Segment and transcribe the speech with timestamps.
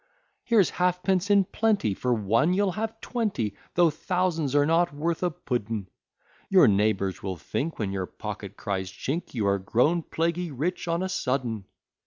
[0.43, 5.29] Here's halfpence in plenty, For one you'll have twenty, Though thousands are not worth a
[5.29, 5.89] pudden.
[6.49, 9.35] Your neighbours will think, When your pocket cries chink.
[9.35, 11.65] You are grown plaguy rich on a sudden.